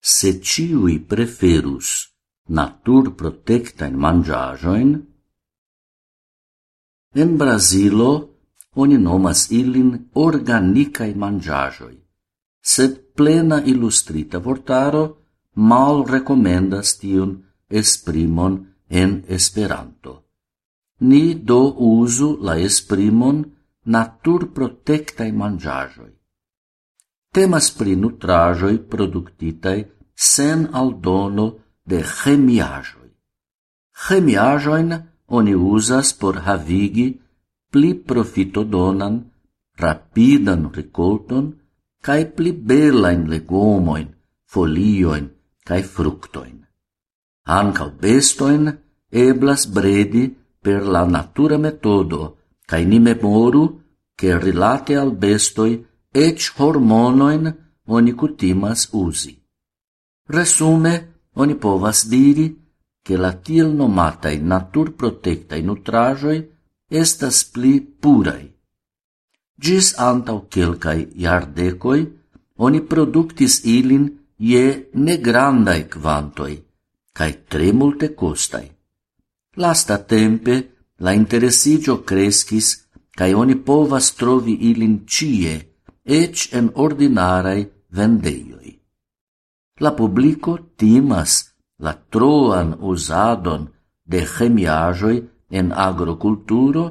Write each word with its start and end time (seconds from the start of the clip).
se 0.00 0.40
ciui 0.40 0.98
preferus 1.00 2.10
natur 2.48 3.14
protectain 3.14 3.94
mangiajoin, 3.94 4.90
en 7.14 7.36
Brasilo 7.36 8.12
oni 8.74 8.98
nomas 8.98 9.50
ilin 9.50 10.10
organicae 10.14 11.14
mangiajoi, 11.14 11.96
sed 12.62 13.14
plena 13.16 13.58
illustrita 13.72 14.38
vortaro 14.38 15.04
mal 15.54 16.04
recomendas 16.06 16.98
tion 17.00 17.42
esprimon 17.68 18.66
en 18.88 19.24
Esperanto. 19.28 20.12
Ni 21.00 21.34
do 21.34 21.74
usu 21.74 22.36
la 22.40 22.58
esprimon 22.58 23.44
natur 23.84 24.50
protectae 24.54 25.32
mangiajoi. 25.32 26.19
Temas 27.30 27.70
pri 27.78 27.94
nutrajoi 27.96 28.78
produktitaj 28.92 29.78
sen 30.14 30.68
aldono 30.72 31.46
de 31.86 32.02
chemiajoi. 32.02 33.10
Chemiajoin 34.04 34.90
oni 35.38 35.54
uzas 35.54 36.12
por 36.20 36.40
havigi 36.46 37.08
pli 37.70 37.94
profitodonan, 37.94 39.20
rapidan 39.78 40.70
recolton, 40.74 41.52
cae 42.02 42.24
pli 42.26 42.52
belain 42.52 43.28
legomoin, 43.30 44.08
folioin 44.52 45.30
cae 45.66 45.82
fructoin. 45.82 46.56
Ancao 47.46 47.90
bestoin 48.02 48.72
eblas 49.10 49.66
bredi 49.66 50.24
per 50.62 50.82
la 50.86 51.04
natura 51.04 51.58
metodo, 51.58 52.36
cae 52.66 52.84
ni 52.84 52.98
memoru 52.98 53.64
che 54.18 54.38
rilate 54.38 54.96
al 54.96 55.12
bestoi 55.14 55.89
ec 56.12 56.52
hormonoin 56.58 57.52
oni 57.86 58.12
cutimas 58.14 58.88
usi. 58.92 59.38
Resume, 60.28 61.12
oni 61.34 61.54
povas 61.54 62.06
diri 62.08 62.58
che 63.02 63.16
la 63.16 63.32
tiel 63.32 63.70
nomatai 63.74 64.38
natur 64.38 64.94
protectai 64.94 65.62
nutrajoi 65.62 66.38
estas 66.88 67.44
pli 67.44 67.80
purai. 67.80 68.50
Gis 69.56 69.94
antau 69.98 70.46
quelcai 70.48 71.08
iardecoi, 71.14 72.00
oni 72.56 72.80
productis 72.80 73.64
ilin 73.64 74.04
je 74.36 74.90
negrandai 74.92 75.88
quantoi, 75.88 76.56
cae 77.12 77.44
tre 77.46 77.72
multe 77.72 78.14
costai. 78.14 78.66
Lasta 79.56 79.98
tempe 79.98 80.54
la 80.98 81.12
interesigio 81.12 82.02
crescis, 82.02 82.88
cae 83.10 83.34
oni 83.34 83.56
povas 83.56 84.14
trovi 84.14 84.70
ilin 84.70 85.04
cie, 85.06 85.69
ec 86.10 86.48
en 86.58 86.72
ordinarai 86.74 87.60
vendeioi. 87.94 88.72
La 89.78 89.92
publico 89.94 90.58
timas 90.76 91.54
la 91.78 91.94
troan 92.12 92.74
usadon 92.80 93.68
de 94.10 94.24
chemiajoi 94.26 95.16
en 95.58 95.70
agroculturo, 95.72 96.84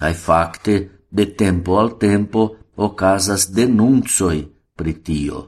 cae 0.00 0.14
facte 0.14 0.74
de 1.08 1.26
tempo 1.40 1.78
al 1.78 1.90
tempo 2.00 2.42
ocasas 2.76 3.52
denunzoi 3.56 4.40
pritio. 4.74 5.38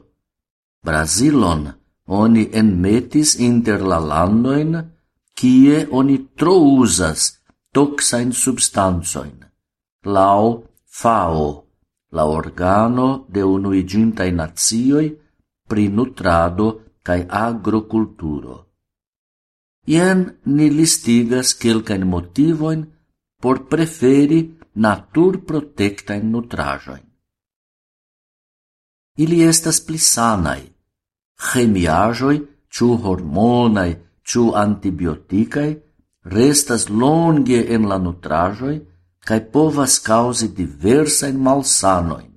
Brasilon 0.85 1.67
oni 2.07 2.47
enmetis 2.53 3.35
inter 3.49 3.81
la 3.81 3.99
landoin 3.99 4.77
kie 5.37 5.87
oni 5.91 6.17
tro 6.37 6.55
usas 6.79 7.41
toxain 7.73 8.31
substanzoin, 8.31 9.37
lau 10.05 10.63
FAO 10.85 11.66
la 12.11 12.25
organo 12.25 13.25
de 13.29 13.41
unuigintai 13.43 14.31
nazioi 14.31 15.07
pri 15.67 15.87
nutrado 15.87 16.67
cae 17.03 17.25
agroculturo. 17.27 18.55
Ien 19.87 20.19
ni 20.55 20.67
listigas 20.69 21.53
kelkajn 21.61 22.03
motivoin 22.13 22.81
por 23.41 23.67
preferi 23.71 24.39
naturprotektajn 24.75 26.31
nutrajoin. 26.31 27.05
Ili 29.17 29.41
estas 29.43 29.79
pli 29.85 29.97
sanai, 29.97 30.61
chemiajoi, 31.49 32.37
ciu 32.73 32.97
hormonaj, 33.03 33.91
ciu 34.27 34.51
antibiotikaj, 34.53 35.69
restas 36.35 36.89
longe 36.89 37.59
en 37.73 37.87
la 37.89 37.97
nutrajoi, 37.97 38.77
cae 39.27 39.41
povas 39.53 39.99
causi 39.99 40.47
diversain 40.57 41.37
malsanoin. 41.45 42.31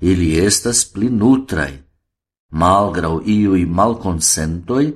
Ili 0.00 0.28
estas 0.48 0.84
pli 0.92 1.08
nutrai, 1.10 1.74
malgrau 2.62 3.16
iui 3.36 3.64
malconsentoi, 3.78 4.86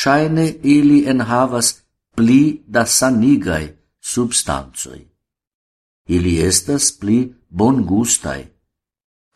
shaine 0.00 0.46
ili 0.76 0.98
enhavas 1.12 1.68
pli 2.16 2.42
da 2.66 2.84
sanigai 2.86 3.66
substanzoi. 4.12 5.02
Ili 6.14 6.32
estas 6.50 6.92
pli 7.00 7.18
bongustai, 7.48 8.42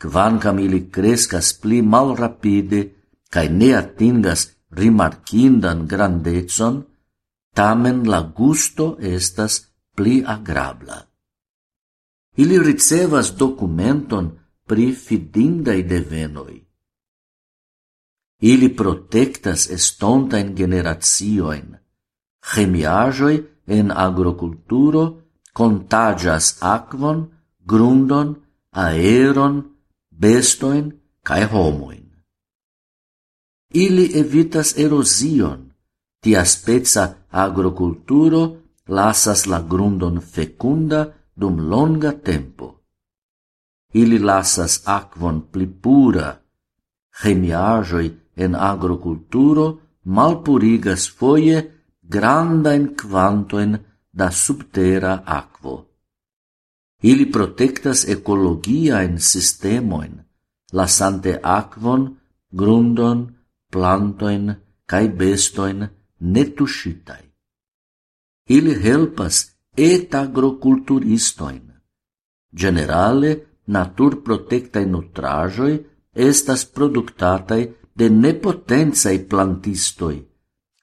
quancam 0.00 0.58
ili 0.58 0.80
crescas 0.94 1.52
pli 1.60 1.82
malrapide 1.82 2.80
cae 3.32 3.48
ne 3.48 3.70
atingas 3.80 4.40
rimarcindan 4.78 5.86
grandezon, 5.86 6.82
tamen 7.56 7.98
la 8.12 8.20
gusto 8.38 8.96
estas 9.00 9.73
pli 9.94 10.22
agrabla. 10.26 10.98
Ili 12.36 12.58
ricevas 12.58 13.36
documenton 13.36 14.30
pri 14.66 14.92
fidindai 14.92 15.82
devenoi. 15.82 16.58
Ili 18.40 18.68
protectas 18.76 19.70
estontain 19.70 20.54
generatioin. 20.56 21.76
Chemiajoi 22.44 23.36
en 23.66 23.90
agroculturo 23.90 25.04
contagias 25.54 26.58
aquon, 26.60 27.30
grundon, 27.64 28.34
aeron, 28.72 29.62
bestoin 30.10 30.92
cae 31.22 31.46
homoin. 31.46 32.04
Ili 33.70 34.10
evitas 34.18 34.74
erosion, 34.78 35.70
tia 36.20 36.44
spezza 36.44 37.26
agroculturo 37.30 38.63
lasas 38.88 39.46
la 39.46 39.60
grundon 39.60 40.20
fecunda 40.20 41.12
dum 41.34 41.68
longa 41.70 42.12
tempo. 42.12 42.80
Ili 43.94 44.18
lasas 44.18 44.82
aquon 44.84 45.36
pli 45.52 45.66
pura, 45.66 46.28
chemiajoi 47.20 48.08
en 48.36 48.54
agroculturo 48.54 49.66
malpurigas 50.04 51.08
foie 51.08 51.58
grandain 52.02 52.94
quantoin 52.94 53.78
da 54.12 54.30
subtera 54.30 55.22
aquo. 55.26 55.86
Ili 57.02 57.26
protectas 57.26 58.04
ecologiaen 58.08 59.20
sistemoin, 59.20 60.24
lasante 60.72 61.38
aquon, 61.42 62.16
grundon, 62.50 63.18
plantoin 63.72 64.54
cae 64.86 65.08
bestoin 65.08 65.88
netuscitai 66.20 67.33
ili 68.48 68.74
helpas 68.82 69.50
et 69.76 70.14
agroculturistoin. 70.14 71.72
Generale, 72.52 73.46
natur 73.66 74.22
protectae 74.22 74.86
nutrajoi 74.86 75.74
estas 76.14 76.64
productatai 76.64 77.62
de 77.98 78.10
nepotenzai 78.10 79.18
plantistoi, 79.18 80.16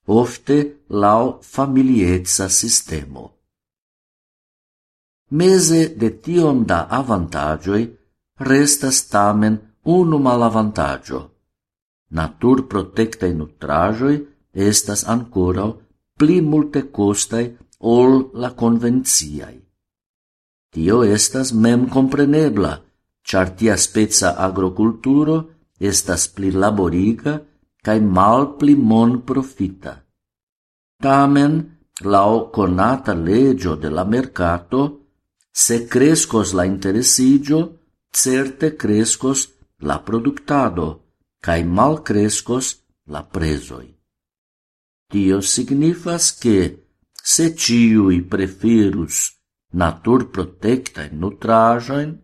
ofte 0.07 0.57
lau 0.89 1.39
familietza 1.41 2.49
sistemo. 2.49 3.31
Mese 5.31 5.95
de 5.95 6.09
tion 6.23 6.65
da 6.65 6.87
avantagioi 6.89 7.83
restas 8.39 9.07
tamen 9.07 9.59
unu 9.83 10.17
malavantagio. 10.19 11.21
Natur 12.11 12.67
protectae 12.67 13.33
nutrajoi 13.33 14.17
estas 14.53 15.05
ancorau 15.07 15.71
pli 16.21 16.37
multe 16.45 16.91
costae 16.93 17.45
ol 17.97 18.29
la 18.37 18.51
convenziai. 18.53 19.57
Tio 20.71 21.01
estas 21.03 21.49
mem 21.51 21.87
comprenebla, 21.89 22.73
char 23.25 23.49
tia 23.57 23.75
spezza 23.85 24.35
agroculturo 24.37 25.37
estas 25.89 26.27
pli 26.29 26.51
laboriga 26.63 27.33
cae 27.81 27.99
mal 28.17 28.53
pli 28.59 28.75
mon 28.75 29.23
profita. 29.25 29.93
Tamen, 31.01 31.55
lau 32.13 32.51
conata 32.53 33.13
legio 33.13 33.73
de 33.75 33.89
la 33.89 34.05
mercato, 34.05 34.81
se 35.51 35.87
crescos 35.87 36.53
la 36.53 36.65
interesigio, 36.69 37.79
certe 38.13 38.77
crescos 38.77 39.49
la 39.79 39.97
productado, 40.05 40.87
cae 41.41 41.65
mal 41.65 42.03
crescos 42.03 42.77
la 43.07 43.23
presoi. 43.25 44.00
Tio 45.11 45.41
signifas 45.41 46.37
che 46.37 46.87
se 47.11 47.53
ciui 47.53 48.21
preferus 48.23 49.35
natur 49.71 50.29
protecta 50.29 51.03
in 51.03 51.17
nutrajoin, 51.19 52.15